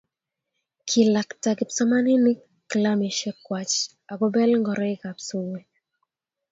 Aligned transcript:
kilakta 0.89 1.49
kipsomaninik 1.57 2.39
kilamisiek 2.69 3.37
kwach 3.45 3.75
akubel 4.11 4.49
ngoroikab 4.61 5.17
sukul 5.27 5.63